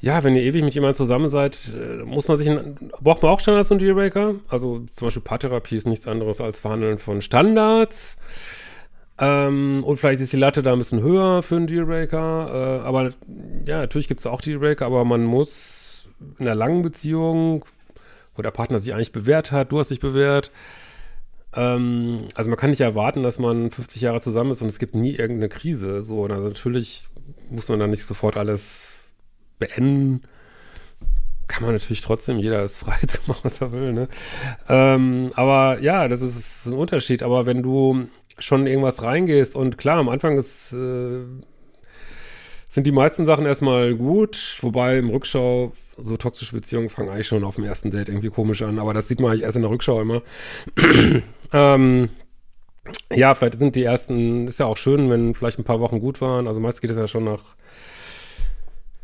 ja, 0.00 0.24
wenn 0.24 0.34
ihr 0.34 0.42
ewig 0.42 0.64
mit 0.64 0.74
jemandem 0.74 0.96
zusammen 0.96 1.28
seid, 1.28 1.72
äh, 1.74 2.04
muss 2.04 2.26
man 2.26 2.36
sich, 2.36 2.46
in, 2.46 2.90
braucht 3.00 3.22
man 3.22 3.32
auch 3.32 3.40
Standards 3.40 3.70
und 3.70 3.82
Dealbreaker? 3.82 4.36
Also 4.48 4.86
zum 4.92 5.06
Beispiel 5.06 5.22
Paartherapie 5.22 5.76
ist 5.76 5.86
nichts 5.86 6.08
anderes 6.08 6.40
als 6.40 6.60
Verhandeln 6.60 6.98
von 6.98 7.20
Standards. 7.20 8.16
Ähm, 9.18 9.84
und 9.84 9.98
vielleicht 9.98 10.22
ist 10.22 10.32
die 10.32 10.38
Latte 10.38 10.62
da 10.62 10.72
ein 10.72 10.78
bisschen 10.78 11.02
höher 11.02 11.42
für 11.42 11.56
einen 11.56 11.66
Dealbreaker. 11.66 12.80
Äh, 12.82 12.86
aber 12.86 13.12
ja, 13.66 13.80
natürlich 13.80 14.08
gibt 14.08 14.20
es 14.20 14.26
auch 14.26 14.40
Dealbreaker, 14.40 14.86
aber 14.86 15.04
man 15.04 15.22
muss 15.24 15.79
in 16.38 16.46
einer 16.46 16.54
langen 16.54 16.82
Beziehung, 16.82 17.64
wo 18.34 18.42
der 18.42 18.50
Partner 18.50 18.78
sich 18.78 18.94
eigentlich 18.94 19.12
bewährt 19.12 19.52
hat, 19.52 19.72
du 19.72 19.78
hast 19.78 19.90
dich 19.90 20.00
bewährt. 20.00 20.50
Ähm, 21.54 22.28
also 22.34 22.50
man 22.50 22.58
kann 22.58 22.70
nicht 22.70 22.80
erwarten, 22.80 23.22
dass 23.22 23.38
man 23.38 23.70
50 23.70 24.02
Jahre 24.02 24.20
zusammen 24.20 24.52
ist 24.52 24.62
und 24.62 24.68
es 24.68 24.78
gibt 24.78 24.94
nie 24.94 25.12
irgendeine 25.12 25.48
Krise. 25.48 26.02
So, 26.02 26.24
also 26.24 26.42
natürlich 26.42 27.08
muss 27.50 27.68
man 27.68 27.78
dann 27.78 27.90
nicht 27.90 28.04
sofort 28.04 28.36
alles 28.36 29.00
beenden. 29.58 30.22
Kann 31.48 31.64
man 31.64 31.74
natürlich 31.74 32.00
trotzdem, 32.00 32.38
jeder 32.38 32.62
ist 32.62 32.78
frei 32.78 32.98
zu 33.06 33.18
machen, 33.26 33.40
was 33.42 33.60
er 33.60 33.72
will. 33.72 33.92
Ne? 33.92 34.08
Ähm, 34.68 35.30
aber 35.34 35.80
ja, 35.80 36.06
das 36.06 36.22
ist, 36.22 36.66
ein 36.66 36.74
Unterschied. 36.74 37.22
Aber 37.22 37.46
wenn 37.46 37.62
du 37.62 38.06
schon 38.38 38.66
irgendwas 38.66 39.02
reingehst 39.02 39.56
und 39.56 39.76
klar, 39.76 39.98
am 39.98 40.08
Anfang 40.08 40.38
ist, 40.38 40.72
äh, 40.72 41.24
sind 42.68 42.86
die 42.86 42.92
meisten 42.92 43.24
Sachen 43.24 43.46
erstmal 43.46 43.94
gut, 43.94 44.58
wobei 44.60 44.98
im 44.98 45.10
Rückschau 45.10 45.72
so 46.02 46.16
toxische 46.16 46.54
Beziehungen 46.54 46.88
fangen 46.88 47.08
eigentlich 47.08 47.26
schon 47.26 47.44
auf 47.44 47.56
dem 47.56 47.64
ersten 47.64 47.90
Date 47.90 48.08
irgendwie 48.08 48.30
komisch 48.30 48.62
an, 48.62 48.78
aber 48.78 48.94
das 48.94 49.08
sieht 49.08 49.20
man 49.20 49.30
eigentlich 49.30 49.44
erst 49.44 49.56
in 49.56 49.62
der 49.62 49.70
Rückschau 49.70 50.00
immer. 50.00 50.22
ähm, 51.52 52.08
ja, 53.14 53.34
vielleicht 53.34 53.58
sind 53.58 53.76
die 53.76 53.84
ersten, 53.84 54.48
ist 54.48 54.58
ja 54.58 54.66
auch 54.66 54.76
schön, 54.76 55.10
wenn 55.10 55.34
vielleicht 55.34 55.58
ein 55.58 55.64
paar 55.64 55.80
Wochen 55.80 56.00
gut 56.00 56.20
waren. 56.20 56.46
Also 56.46 56.60
meist 56.60 56.80
geht 56.80 56.90
es 56.90 56.96
ja 56.96 57.06
schon 57.06 57.24
nach, 57.24 57.56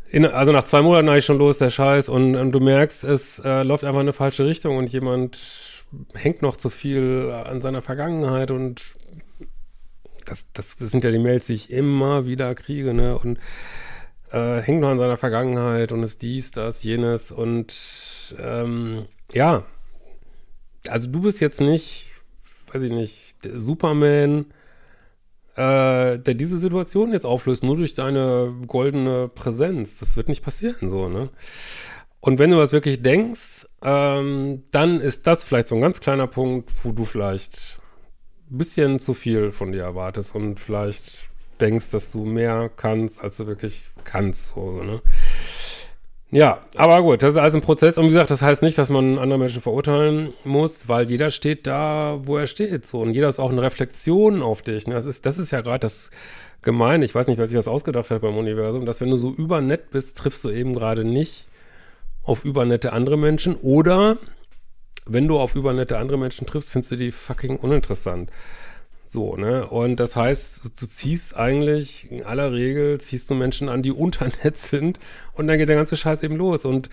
in, 0.09 0.25
also 0.25 0.51
nach 0.51 0.63
zwei 0.63 0.81
Monaten 0.81 1.09
eigentlich 1.09 1.25
schon 1.25 1.37
los, 1.37 1.57
der 1.57 1.69
Scheiß. 1.69 2.09
Und, 2.09 2.35
und 2.35 2.51
du 2.51 2.59
merkst, 2.59 3.03
es 3.03 3.39
äh, 3.39 3.63
läuft 3.63 3.83
einfach 3.83 3.99
in 3.99 4.05
eine 4.05 4.13
falsche 4.13 4.45
Richtung 4.45 4.77
und 4.77 4.89
jemand 4.89 5.39
hängt 6.15 6.41
noch 6.41 6.57
zu 6.57 6.69
viel 6.69 7.31
an 7.45 7.61
seiner 7.61 7.81
Vergangenheit 7.81 8.51
und 8.51 8.83
das, 10.25 10.51
das, 10.51 10.75
das 10.75 10.91
sind 10.91 11.05
ja 11.05 11.11
die 11.11 11.19
Mails, 11.19 11.47
die 11.47 11.53
ich 11.53 11.71
immer 11.71 12.25
wieder 12.25 12.53
kriege, 12.55 12.93
ne? 12.93 13.17
Und 13.17 13.39
äh, 14.31 14.59
hängt 14.61 14.81
noch 14.81 14.89
an 14.89 14.99
seiner 14.99 15.17
Vergangenheit 15.17 15.91
und 15.91 16.03
ist 16.03 16.21
dies, 16.21 16.51
das, 16.51 16.83
jenes 16.83 17.31
und 17.31 18.35
ähm, 18.39 19.05
ja, 19.33 19.65
also 20.89 21.09
du 21.09 21.21
bist 21.21 21.39
jetzt 21.39 21.61
nicht, 21.61 22.07
weiß 22.71 22.81
ich 22.83 22.91
nicht, 22.91 23.37
Superman, 23.55 24.45
äh, 25.55 26.19
der 26.19 26.33
diese 26.35 26.57
Situation 26.59 27.11
jetzt 27.11 27.25
auflöst, 27.25 27.63
nur 27.63 27.77
durch 27.77 27.93
deine 27.93 28.53
goldene 28.67 29.27
Präsenz. 29.27 29.97
Das 29.97 30.15
wird 30.15 30.27
nicht 30.27 30.43
passieren, 30.43 30.87
so, 30.87 31.09
ne? 31.09 31.29
Und 32.19 32.39
wenn 32.39 32.51
du 32.51 32.57
das 32.57 32.73
wirklich 32.73 33.01
denkst, 33.01 33.67
ähm, 33.81 34.63
dann 34.71 34.99
ist 34.99 35.27
das 35.27 35.43
vielleicht 35.43 35.67
so 35.67 35.75
ein 35.75 35.81
ganz 35.81 35.99
kleiner 35.99 36.27
Punkt, 36.27 36.71
wo 36.83 36.91
du 36.91 37.05
vielleicht 37.05 37.79
ein 38.51 38.57
bisschen 38.57 38.99
zu 38.99 39.13
viel 39.13 39.51
von 39.51 39.71
dir 39.71 39.83
erwartest 39.83 40.35
und 40.35 40.59
vielleicht 40.59 41.29
denkst, 41.59 41.91
dass 41.91 42.11
du 42.11 42.25
mehr 42.25 42.69
kannst, 42.75 43.23
als 43.23 43.37
du 43.37 43.47
wirklich 43.47 43.83
kannst. 44.03 44.53
So, 44.55 44.83
ne? 44.83 45.01
Ja, 46.29 46.59
aber 46.75 47.01
gut, 47.01 47.23
das 47.23 47.31
ist 47.31 47.37
alles 47.37 47.55
ein 47.55 47.61
Prozess. 47.61 47.97
Und 47.97 48.05
wie 48.05 48.09
gesagt, 48.09 48.31
das 48.31 48.41
heißt 48.41 48.61
nicht, 48.61 48.77
dass 48.77 48.89
man 48.89 49.17
andere 49.17 49.39
Menschen 49.39 49.61
verurteilen 49.61 50.33
muss, 50.43 50.89
weil 50.89 51.09
jeder 51.09 51.31
steht 51.31 51.65
da, 51.67 52.19
wo 52.23 52.37
er 52.37 52.47
steht. 52.47 52.85
So. 52.85 53.01
Und 53.01 53.13
jeder 53.13 53.29
ist 53.29 53.39
auch 53.39 53.49
eine 53.49 53.61
Reflexion 53.61 54.41
auf 54.41 54.61
dich. 54.61 54.87
Ne? 54.87 54.95
Das, 54.95 55.05
ist, 55.05 55.25
das 55.25 55.37
ist 55.37 55.51
ja 55.51 55.61
gerade 55.61 55.79
das 55.79 56.11
Gemeine. 56.63 57.05
Ich 57.05 57.15
weiß 57.15 57.27
nicht, 57.27 57.37
wer 57.37 57.47
sich 57.47 57.55
das 57.55 57.69
ausgedacht 57.69 58.11
hat 58.11 58.21
beim 58.21 58.35
Universum, 58.35 58.85
dass 58.85 58.99
wenn 58.99 59.09
du 59.09 59.15
so 59.15 59.31
übernett 59.31 59.89
bist, 59.91 60.17
triffst 60.17 60.43
du 60.43 60.49
eben 60.49 60.73
gerade 60.73 61.05
nicht 61.05 61.47
auf 62.23 62.43
übernette 62.43 62.91
andere 62.91 63.17
Menschen. 63.17 63.55
Oder 63.55 64.17
wenn 65.05 65.29
du 65.29 65.39
auf 65.39 65.55
übernette 65.55 65.97
andere 65.97 66.17
Menschen 66.17 66.45
triffst, 66.45 66.71
findest 66.71 66.91
du 66.91 66.97
die 66.97 67.11
fucking 67.11 67.55
uninteressant. 67.55 68.29
So, 69.09 69.37
ne? 69.37 69.65
Und 69.65 70.01
das 70.01 70.17
heißt, 70.17 70.81
du 70.81 70.85
ziehst 70.85 71.37
eigentlich, 71.37 72.11
in 72.11 72.23
aller 72.23 72.51
Regel 72.51 72.99
ziehst 72.99 73.29
du 73.29 73.35
Menschen 73.35 73.69
an, 73.69 73.81
die 73.81 73.91
unternett 73.93 74.57
sind 74.57 74.99
und 75.33 75.47
dann 75.47 75.57
geht 75.57 75.69
der 75.69 75.77
ganze 75.77 75.95
Scheiß 75.95 76.23
eben 76.23 76.35
los. 76.35 76.65
Und 76.65 76.89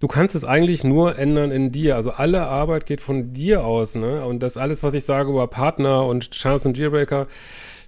du 0.00 0.08
kannst 0.08 0.34
es 0.34 0.44
eigentlich 0.44 0.82
nur 0.82 1.16
ändern 1.16 1.52
in 1.52 1.70
dir. 1.70 1.94
Also 1.94 2.10
alle 2.10 2.42
Arbeit 2.42 2.86
geht 2.86 3.00
von 3.00 3.32
dir 3.32 3.64
aus, 3.64 3.94
ne? 3.94 4.24
Und 4.26 4.40
das 4.40 4.56
alles, 4.56 4.82
was 4.82 4.94
ich 4.94 5.04
sage 5.04 5.30
über 5.30 5.46
Partner 5.46 6.06
und 6.06 6.32
Chance 6.32 6.68
und 6.68 6.76
Dealbreaker, 6.76 7.28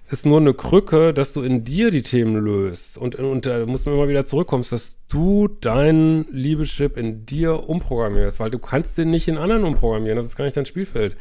ist 0.09 0.25
nur 0.25 0.39
eine 0.39 0.53
Krücke, 0.53 1.13
dass 1.13 1.33
du 1.33 1.41
in 1.41 1.63
dir 1.63 1.91
die 1.91 2.03
Themen 2.03 2.35
löst. 2.35 2.97
Und, 2.97 3.15
und 3.15 3.45
da 3.47 3.65
muss 3.65 3.85
man 3.85 3.95
immer 3.95 4.07
wieder 4.07 4.25
zurückkommen, 4.25 4.63
dass 4.69 4.99
du 5.07 5.47
dein 5.47 6.25
Liebeschip 6.31 6.95
in 6.95 7.25
dir 7.25 7.67
umprogrammierst, 7.67 8.39
weil 8.39 8.51
du 8.51 8.59
kannst 8.59 8.97
den 8.97 9.09
nicht 9.09 9.27
in 9.27 9.37
anderen 9.37 9.63
umprogrammieren. 9.63 10.15
Das 10.15 10.27
ist 10.27 10.35
gar 10.35 10.45
nicht 10.45 10.55
dein 10.55 10.67
Spielfeld. 10.67 11.17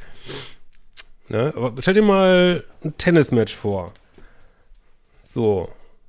Ne? 1.28 1.52
Aber 1.56 1.72
stell 1.80 1.94
dir 1.94 2.02
mal 2.02 2.64
ein 2.84 2.96
Tennismatch 2.98 3.54
vor. 3.54 3.92
So. 5.22 5.68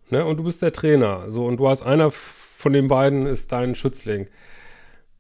Ne? 0.10 0.26
Und 0.26 0.38
du 0.38 0.44
bist 0.44 0.62
der 0.62 0.74
Trainer. 0.74 1.30
So, 1.32 1.46
und 1.46 1.58
du 1.58 1.68
hast 1.68 1.84
einer 1.84 2.12
von 2.12 2.74
den 2.74 2.88
beiden 2.88 3.26
ist 3.26 3.52
dein 3.52 3.76
Schützling. 3.76 4.28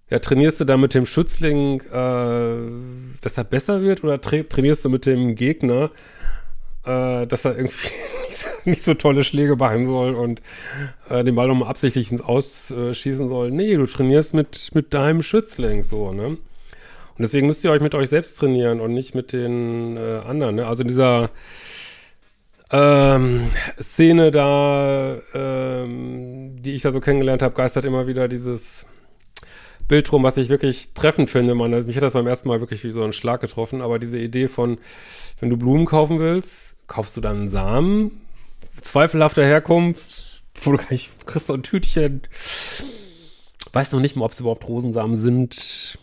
Ja, 0.10 0.20
trainierst 0.20 0.60
du 0.60 0.66
da 0.66 0.78
mit 0.78 0.94
dem 0.94 1.06
Schützling, 1.06 1.82
äh, 1.82 3.22
dass 3.22 3.38
er 3.38 3.44
besser 3.44 3.82
wird 3.82 4.04
oder 4.04 4.22
tra 4.22 4.44
trainierst 4.44 4.86
du 4.86 4.90
mit 4.90 5.06
dem 5.08 5.34
Gegner, 5.34 5.90
äh, 6.86 7.26
dass 7.26 7.46
er 7.46 7.58
irgendwie 7.58 7.90
nicht 8.28 8.38
so, 8.38 8.50
nicht 8.66 8.82
so, 8.84 8.94
tolle 8.94 9.24
Schläge 9.24 9.56
machen 9.56 9.86
soll 9.86 10.14
und 10.14 10.42
äh, 11.10 11.24
den 11.24 11.34
Ball 11.36 11.48
nochmal 11.48 11.70
absichtlich 11.70 12.12
ins 12.12 12.22
Ausschießen 12.22 13.28
soll? 13.28 13.50
Nee, 13.50 13.76
du 13.76 13.88
trainierst 13.88 14.36
mit, 14.36 14.72
mit 14.76 14.94
deinem 14.94 15.24
Schützling 15.24 15.84
so, 15.84 16.12
ne? 16.14 16.38
Und 17.18 17.22
deswegen 17.22 17.48
müsst 17.48 17.64
ihr 17.64 17.72
euch 17.72 17.82
mit 17.82 17.96
euch 17.96 18.10
selbst 18.10 18.38
trainieren 18.40 18.82
und 18.82 18.94
nicht 18.94 19.16
mit 19.16 19.32
den 19.32 19.96
äh, 19.96 20.22
anderen, 20.26 20.56
ne? 20.56 20.68
Also 20.68 20.84
dieser 20.84 21.30
ähm, 22.72 23.50
Szene 23.82 24.32
da, 24.32 25.18
ähm, 25.34 26.62
die 26.62 26.74
ich 26.74 26.82
da 26.82 26.92
so 26.92 27.00
kennengelernt 27.00 27.42
habe, 27.42 27.56
geistert 27.56 27.86
immer 27.86 28.08
wieder 28.08 28.28
dieses 28.28 28.86
Bild 29.88 30.12
rum, 30.12 30.24
was 30.24 30.38
ich 30.38 30.50
wirklich 30.50 30.94
treffend 30.94 31.30
finde. 31.30 31.56
Man, 31.56 31.86
mich 31.86 31.96
hat 31.96 32.04
das 32.04 32.14
beim 32.14 32.28
ersten 32.28 32.50
Mal 32.50 32.60
wirklich 32.60 32.84
wie 32.84 32.92
so 32.92 33.04
ein 33.04 33.14
Schlag 33.14 33.40
getroffen, 33.40 33.82
aber 33.82 34.00
diese 34.00 34.18
Idee 34.18 34.48
von, 34.48 34.80
wenn 35.40 35.50
du 35.50 35.58
Blumen 35.58 35.86
kaufen 35.86 36.20
willst, 36.20 36.76
kaufst 36.88 37.16
du 37.16 37.22
dann 37.22 37.38
einen 37.38 37.50
Samen, 37.50 38.12
zweifelhafter 38.82 39.46
Herkunft, 39.46 40.44
wo 40.64 40.72
du 40.72 40.78
gar 40.78 40.92
nicht, 40.92 41.12
kriegst 41.26 41.48
so 41.48 41.54
ein 41.54 41.64
Tütchen, 41.64 42.22
weiß 43.74 43.92
noch 43.92 44.00
nicht 44.00 44.16
mal, 44.16 44.26
ob 44.26 44.32
es 44.32 44.40
überhaupt 44.40 44.68
Rosensamen 44.68 45.16
sind, 45.16 45.98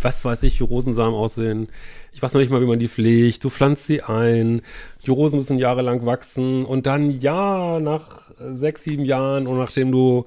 was 0.00 0.24
weiß 0.24 0.42
ich, 0.42 0.60
wie 0.60 0.64
Rosensamen 0.64 1.14
aussehen. 1.14 1.68
Ich 2.12 2.22
weiß 2.22 2.34
noch 2.34 2.40
nicht 2.40 2.50
mal, 2.50 2.60
wie 2.60 2.66
man 2.66 2.78
die 2.78 2.88
pflegt. 2.88 3.42
Du 3.44 3.50
pflanzt 3.50 3.86
sie 3.86 4.02
ein. 4.02 4.62
Die 5.04 5.10
Rosen 5.10 5.38
müssen 5.38 5.58
jahrelang 5.58 6.04
wachsen. 6.06 6.64
Und 6.64 6.86
dann, 6.86 7.20
ja, 7.20 7.80
nach 7.80 8.30
sechs, 8.38 8.84
sieben 8.84 9.04
Jahren 9.04 9.46
und 9.46 9.58
nachdem 9.58 9.90
du 9.90 10.26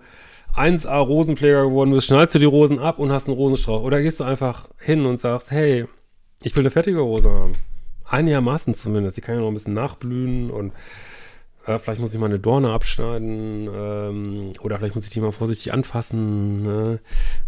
1A 0.55 0.97
Rosenpfleger 0.97 1.65
geworden 1.65 1.91
bist, 1.91 2.07
schneidest 2.07 2.35
du 2.35 2.39
die 2.39 2.45
Rosen 2.45 2.79
ab 2.79 2.99
und 2.99 3.11
hast 3.11 3.27
einen 3.27 3.37
Rosenstrauch. 3.37 3.83
Oder 3.83 4.01
gehst 4.01 4.19
du 4.19 4.23
einfach 4.23 4.69
hin 4.79 5.05
und 5.05 5.19
sagst, 5.19 5.51
hey, 5.51 5.85
ich 6.43 6.55
will 6.55 6.63
eine 6.63 6.71
fertige 6.71 6.99
Rose 6.99 7.29
haben. 7.29 7.53
Einigermaßen 8.05 8.73
zumindest. 8.73 9.17
Die 9.17 9.21
kann 9.21 9.35
ja 9.35 9.41
noch 9.41 9.49
ein 9.49 9.53
bisschen 9.53 9.73
nachblühen 9.73 10.49
und 10.49 10.73
äh, 11.67 11.79
vielleicht 11.79 11.99
muss 11.99 12.13
ich 12.13 12.19
mal 12.19 12.27
eine 12.27 12.39
Dorne 12.39 12.71
abschneiden 12.71 13.69
ähm, 13.73 14.53
oder 14.61 14.77
vielleicht 14.77 14.95
muss 14.95 15.03
ich 15.03 15.09
die 15.09 15.19
mal 15.19 15.31
vorsichtig 15.31 15.73
anfassen. 15.73 16.63
Ne? 16.63 16.99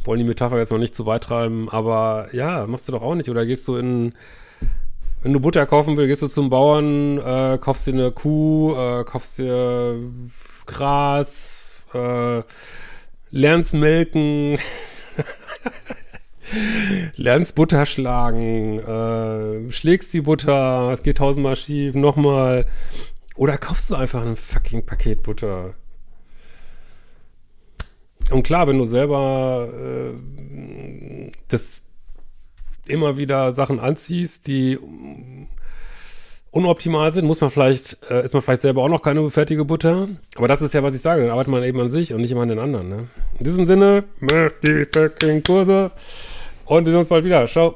Wollen 0.03 0.19
die 0.19 0.25
Metapher 0.25 0.57
jetzt 0.57 0.71
mal 0.71 0.77
nicht 0.77 0.93
zu 0.93 1.05
weit 1.05 1.23
treiben, 1.23 1.69
aber 1.69 2.27
ja, 2.33 2.67
machst 2.67 2.87
du 2.87 2.91
doch 2.91 3.01
auch 3.01 3.15
nicht. 3.15 3.29
Oder 3.29 3.45
gehst 3.45 3.67
du 3.67 3.77
in, 3.77 4.13
wenn 5.23 5.33
du 5.33 5.39
Butter 5.39 5.65
kaufen 5.65 5.95
willst, 5.95 6.09
gehst 6.09 6.21
du 6.21 6.27
zum 6.27 6.49
Bauern, 6.49 7.17
äh, 7.17 7.57
kaufst 7.59 7.87
dir 7.87 7.93
eine 7.93 8.11
Kuh, 8.11 8.75
äh, 8.75 9.05
kaufst 9.05 9.37
dir 9.37 9.97
Gras, 10.65 11.83
äh, 11.93 12.43
lernst 13.31 13.73
melken, 13.73 14.57
lernst 17.15 17.55
Butter 17.55 17.85
schlagen, 17.85 18.79
äh, 18.79 19.71
schlägst 19.71 20.13
die 20.13 20.21
Butter, 20.21 20.91
es 20.91 21.03
geht 21.03 21.19
tausendmal 21.19 21.55
schief, 21.55 21.95
nochmal. 21.95 22.65
Oder 23.39 23.57
kaufst 23.57 23.89
du 23.89 23.95
einfach 23.95 24.21
ein 24.21 24.35
fucking 24.35 24.85
Paket 24.85 25.23
Butter? 25.23 25.73
Und 28.31 28.43
klar, 28.43 28.67
wenn 28.67 28.77
du 28.77 28.83
selber 28.83 29.69
äh, 29.73 31.31
das 31.47 31.83
immer 32.85 33.15
wieder 33.15 33.53
Sachen 33.53 33.79
anziehst, 33.79 34.45
die 34.47 34.77
unoptimal 36.51 37.13
sind, 37.13 37.23
muss 37.23 37.39
man 37.39 37.49
vielleicht, 37.49 38.03
äh, 38.11 38.25
ist 38.25 38.33
man 38.33 38.41
vielleicht 38.41 38.59
selber 38.59 38.83
auch 38.83 38.89
noch 38.89 39.01
keine 39.01 39.31
fertige 39.31 39.63
Butter. 39.63 40.09
Aber 40.35 40.49
das 40.49 40.61
ist 40.61 40.73
ja, 40.73 40.83
was 40.83 40.93
ich 40.93 41.01
sage, 41.01 41.21
dann 41.21 41.31
arbeitet 41.31 41.51
man 41.51 41.63
eben 41.63 41.79
an 41.79 41.89
sich 41.89 42.13
und 42.13 42.19
nicht 42.19 42.31
immer 42.31 42.41
an 42.41 42.49
den 42.49 42.59
anderen. 42.59 42.89
Ne? 42.89 43.07
In 43.39 43.45
diesem 43.45 43.65
Sinne, 43.65 44.03
die 44.65 44.85
fucking 44.93 45.43
Kurse 45.43 45.91
und 46.65 46.83
wir 46.83 46.91
sehen 46.91 46.99
uns 46.99 47.09
bald 47.09 47.23
wieder. 47.23 47.47
Ciao. 47.47 47.75